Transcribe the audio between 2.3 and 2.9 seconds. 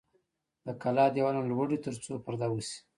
وشي.